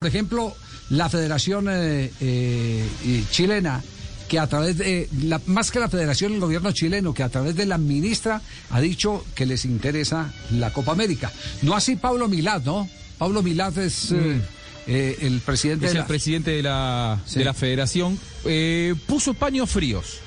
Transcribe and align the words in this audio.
Por 0.00 0.10
ejemplo, 0.10 0.54
la 0.90 1.08
Federación 1.08 1.66
eh, 1.68 2.12
eh, 2.20 3.24
Chilena, 3.32 3.82
que 4.28 4.38
a 4.38 4.46
través 4.46 4.78
de, 4.78 5.08
la, 5.24 5.40
más 5.46 5.72
que 5.72 5.80
la 5.80 5.88
Federación, 5.88 6.34
el 6.34 6.38
gobierno 6.38 6.70
chileno, 6.70 7.12
que 7.12 7.24
a 7.24 7.28
través 7.28 7.56
de 7.56 7.66
la 7.66 7.78
ministra 7.78 8.40
ha 8.70 8.80
dicho 8.80 9.24
que 9.34 9.44
les 9.44 9.64
interesa 9.64 10.32
la 10.52 10.72
Copa 10.72 10.92
América. 10.92 11.32
No 11.62 11.74
así 11.74 11.96
Pablo 11.96 12.28
Milad, 12.28 12.62
¿no? 12.62 12.88
Pablo 13.18 13.42
Milad 13.42 13.76
es 13.78 14.12
mm. 14.12 14.40
eh, 14.86 15.18
el 15.20 15.40
presidente 15.40 15.86
es 15.86 15.90
de 15.90 15.98
la... 15.98 16.02
el 16.02 16.06
presidente 16.06 16.52
de 16.52 16.62
la, 16.62 17.20
sí. 17.26 17.40
de 17.40 17.44
la 17.44 17.54
Federación. 17.54 18.20
puso 19.08 19.34
paños 19.34 19.68
fríos. 19.68 20.20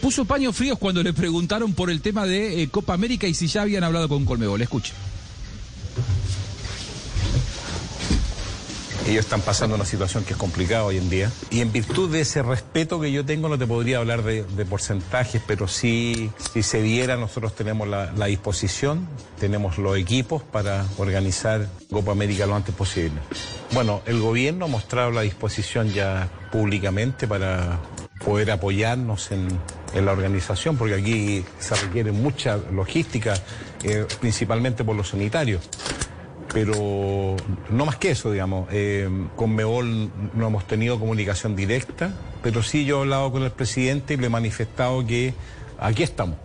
Puso 0.00 0.24
paños 0.24 0.56
fríos 0.56 0.78
cuando 0.78 1.02
le 1.02 1.12
preguntaron 1.12 1.74
por 1.74 1.90
el 1.90 2.00
tema 2.00 2.24
de 2.24 2.66
Copa 2.70 2.94
América 2.94 3.26
y 3.26 3.34
si 3.34 3.46
ya 3.46 3.60
habían 3.60 3.84
hablado 3.84 4.08
con 4.08 4.24
Colmebol. 4.24 4.62
Escuche. 4.62 4.94
Ellos 9.08 9.24
están 9.24 9.40
pasando 9.40 9.74
una 9.74 9.86
situación 9.86 10.22
que 10.22 10.34
es 10.34 10.36
complicada 10.36 10.84
hoy 10.84 10.98
en 10.98 11.08
día. 11.08 11.32
Y 11.48 11.62
en 11.62 11.72
virtud 11.72 12.10
de 12.10 12.20
ese 12.20 12.42
respeto 12.42 13.00
que 13.00 13.10
yo 13.10 13.24
tengo, 13.24 13.48
no 13.48 13.56
te 13.56 13.66
podría 13.66 13.96
hablar 13.96 14.22
de, 14.22 14.44
porcentajes, 14.66 15.40
pero 15.46 15.66
sí, 15.66 16.30
si 16.52 16.62
se 16.62 16.82
diera, 16.82 17.16
nosotros 17.16 17.54
tenemos 17.54 17.88
la, 17.88 18.26
disposición, 18.26 19.08
tenemos 19.40 19.78
los 19.78 19.96
equipos 19.96 20.42
para 20.42 20.84
organizar 20.98 21.68
Copa 21.90 22.12
América 22.12 22.44
lo 22.44 22.54
antes 22.54 22.74
posible. 22.74 23.18
Bueno, 23.72 24.02
el 24.04 24.20
gobierno 24.20 24.66
ha 24.66 24.68
mostrado 24.68 25.10
la 25.10 25.22
disposición 25.22 25.90
ya 25.90 26.28
públicamente 26.52 27.26
para 27.26 27.80
poder 28.22 28.50
apoyarnos 28.50 29.32
en, 29.32 29.48
en 29.94 30.04
la 30.04 30.12
organización, 30.12 30.76
porque 30.76 30.96
aquí 30.96 31.44
se 31.58 31.74
requiere 31.76 32.12
mucha 32.12 32.58
logística, 32.58 33.32
eh, 33.84 34.04
principalmente 34.20 34.84
por 34.84 34.96
los 34.96 35.08
sanitarios 35.08 35.66
pero 36.52 37.36
no 37.70 37.84
más 37.84 37.96
que 37.96 38.10
eso, 38.10 38.32
digamos. 38.32 38.68
Eh, 38.72 39.08
con 39.36 39.54
Mebol 39.54 40.10
no 40.34 40.46
hemos 40.46 40.66
tenido 40.66 40.98
comunicación 40.98 41.56
directa, 41.56 42.12
pero 42.42 42.62
sí 42.62 42.84
yo 42.84 42.98
he 42.98 43.00
hablado 43.00 43.30
con 43.32 43.42
el 43.42 43.50
presidente 43.50 44.14
y 44.14 44.16
le 44.16 44.26
he 44.26 44.30
manifestado 44.30 45.06
que 45.06 45.34
aquí 45.78 46.02
estamos. 46.02 46.36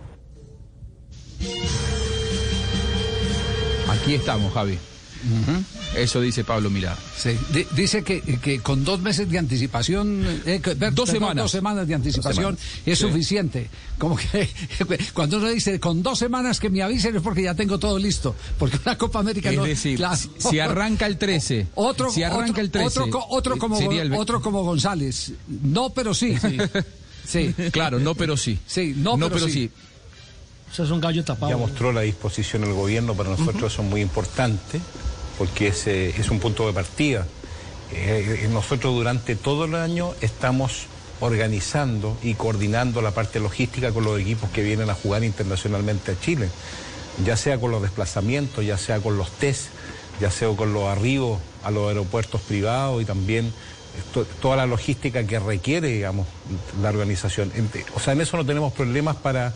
Aquí 3.89 4.15
estamos, 4.15 4.53
Javi. 4.53 4.77
Uh 5.23 5.51
-huh. 5.51 5.63
Eso 5.95 6.19
dice 6.19 6.43
Pablo 6.43 6.69
Milá. 6.69 6.97
Sí. 7.17 7.37
Dice 7.75 8.03
que, 8.03 8.21
que, 8.21 8.59
con 8.59 8.83
dos 8.83 8.99
meses 9.01 9.29
de 9.29 9.37
anticipación, 9.37 10.25
eh, 10.45 10.59
que, 10.61 10.75
dos, 10.75 11.09
semanas. 11.09 11.43
dos 11.43 11.51
semanas 11.51 11.87
de 11.87 11.95
anticipación 11.95 12.57
semanas. 12.57 12.61
es 12.85 12.99
sí. 12.99 13.05
suficiente. 13.05 13.69
Como 13.97 14.17
que 14.17 14.49
cuando 15.13 15.37
uno 15.37 15.49
dice 15.49 15.79
con 15.79 16.03
dos 16.03 16.19
semanas 16.19 16.59
que 16.59 16.69
me 16.69 16.81
avisen 16.81 17.15
es 17.15 17.21
porque 17.21 17.43
ya 17.43 17.53
tengo 17.55 17.79
todo 17.79 17.97
listo. 17.97 18.35
Porque 18.57 18.77
una 18.83 18.97
Copa 18.97 19.19
América 19.19 19.49
es 19.49 19.55
no. 19.55 19.63
Decir, 19.63 19.97
claro. 19.97 20.19
si 20.37 20.59
arranca 20.59 21.05
el 21.05 21.17
13. 21.17 21.67
Otro, 21.75 22.11
si 22.11 22.23
arranca 22.23 22.51
otro, 22.51 22.61
el 22.61 22.71
13. 22.71 22.87
Otro, 22.87 23.25
otro, 23.29 23.57
como, 23.57 23.79
el... 23.79 24.13
otro 24.13 24.41
como 24.41 24.63
González. 24.63 25.31
No, 25.47 25.91
pero 25.91 26.13
sí. 26.13 26.35
Sí. 26.37 26.57
sí. 27.25 27.55
Claro, 27.71 27.99
no, 27.99 28.15
pero 28.15 28.35
sí. 28.35 28.59
Sí, 28.65 28.93
no, 28.97 29.11
no 29.11 29.27
pero, 29.27 29.35
pero, 29.35 29.45
sí. 29.47 29.53
sí. 29.53 29.71
O 30.71 30.75
sea, 30.75 30.85
es 30.85 30.91
un 30.91 30.99
gallo 30.99 31.23
tapado. 31.23 31.51
Ya 31.51 31.57
mostró 31.57 31.91
la 31.93 32.01
disposición 32.01 32.63
el 32.63 32.73
gobierno, 32.73 33.13
para 33.13 33.29
nosotros 33.29 33.55
uh 33.55 33.65
-huh. 33.65 33.67
eso 33.67 33.81
es 33.83 33.87
muy 33.87 34.01
importante 34.01 34.81
porque 35.37 35.67
es, 35.67 35.87
eh, 35.87 36.13
es 36.17 36.29
un 36.29 36.39
punto 36.39 36.67
de 36.67 36.73
partida. 36.73 37.25
Eh, 37.91 38.47
nosotros 38.51 38.93
durante 38.93 39.35
todo 39.35 39.65
el 39.65 39.75
año 39.75 40.13
estamos 40.21 40.87
organizando 41.19 42.17
y 42.23 42.33
coordinando 42.33 43.01
la 43.01 43.11
parte 43.11 43.39
logística 43.39 43.91
con 43.91 44.03
los 44.03 44.19
equipos 44.19 44.49
que 44.49 44.63
vienen 44.63 44.89
a 44.89 44.93
jugar 44.93 45.23
internacionalmente 45.23 46.11
a 46.11 46.19
Chile, 46.19 46.49
ya 47.23 47.37
sea 47.37 47.59
con 47.59 47.71
los 47.71 47.81
desplazamientos, 47.81 48.65
ya 48.65 48.77
sea 48.77 48.99
con 48.99 49.17
los 49.17 49.31
test, 49.31 49.67
ya 50.19 50.31
sea 50.31 50.49
con 50.49 50.73
los 50.73 50.85
arribos 50.85 51.39
a 51.63 51.71
los 51.71 51.87
aeropuertos 51.87 52.41
privados 52.41 53.01
y 53.01 53.05
también 53.05 53.53
to 54.13 54.25
toda 54.41 54.57
la 54.57 54.65
logística 54.65 55.25
que 55.25 55.39
requiere, 55.39 55.87
digamos, 55.87 56.27
la 56.81 56.89
organización. 56.89 57.51
O 57.95 57.99
sea, 57.99 58.13
en 58.13 58.21
eso 58.21 58.37
no 58.37 58.45
tenemos 58.45 58.73
problemas 58.73 59.15
para 59.15 59.53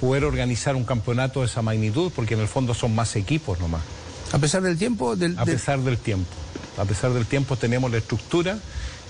poder 0.00 0.24
organizar 0.24 0.76
un 0.76 0.84
campeonato 0.84 1.40
de 1.40 1.46
esa 1.46 1.62
magnitud, 1.62 2.10
porque 2.14 2.34
en 2.34 2.40
el 2.40 2.48
fondo 2.48 2.74
son 2.74 2.94
más 2.94 3.16
equipos 3.16 3.58
nomás. 3.60 3.82
A 4.32 4.38
pesar 4.38 4.62
del 4.62 4.78
tiempo. 4.78 5.16
Del, 5.16 5.38
a 5.38 5.44
pesar 5.44 5.80
del 5.80 5.98
tiempo. 5.98 6.30
A 6.78 6.84
pesar 6.84 7.12
del 7.12 7.26
tiempo 7.26 7.56
tenemos 7.56 7.90
la 7.90 7.98
estructura, 7.98 8.58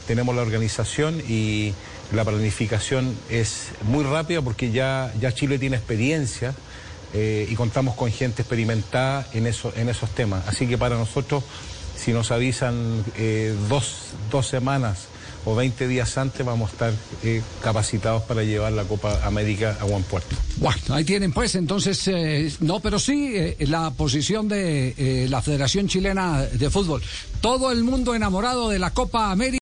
tenemos 0.06 0.34
la 0.34 0.42
organización 0.42 1.22
y 1.28 1.72
la 2.12 2.24
planificación 2.24 3.16
es 3.30 3.68
muy 3.84 4.04
rápida 4.04 4.42
porque 4.42 4.72
ya, 4.72 5.12
ya 5.20 5.32
Chile 5.32 5.58
tiene 5.58 5.76
experiencia 5.76 6.54
eh, 7.14 7.46
y 7.48 7.54
contamos 7.54 7.94
con 7.94 8.10
gente 8.10 8.42
experimentada 8.42 9.26
en, 9.32 9.46
eso, 9.46 9.72
en 9.76 9.88
esos 9.88 10.10
temas. 10.10 10.46
Así 10.48 10.66
que 10.66 10.76
para 10.76 10.96
nosotros, 10.96 11.44
si 11.96 12.12
nos 12.12 12.32
avisan 12.32 13.04
eh, 13.16 13.54
dos, 13.68 14.08
dos 14.30 14.48
semanas 14.48 15.06
o 15.44 15.54
20 15.54 15.88
días 15.88 16.16
antes 16.18 16.44
vamos 16.44 16.70
a 16.70 16.72
estar 16.72 16.92
eh, 17.24 17.42
capacitados 17.62 18.22
para 18.22 18.42
llevar 18.42 18.72
la 18.72 18.84
Copa 18.84 19.26
América 19.26 19.76
a 19.80 19.84
buen 19.84 20.02
puerto. 20.02 20.36
Bueno, 20.56 20.78
ahí 20.90 21.04
tienen 21.04 21.32
pues 21.32 21.54
entonces, 21.54 22.06
eh, 22.08 22.52
no, 22.60 22.80
pero 22.80 22.98
sí 22.98 23.32
eh, 23.34 23.56
la 23.68 23.90
posición 23.90 24.48
de 24.48 25.26
la 25.28 25.42
Federación 25.42 25.88
Chilena 25.88 26.42
de 26.42 26.70
Fútbol. 26.70 27.02
Todo 27.40 27.72
el 27.72 27.82
mundo 27.82 28.14
enamorado 28.14 28.68
de 28.68 28.78
la 28.78 28.90
Copa 28.90 29.30
América. 29.30 29.42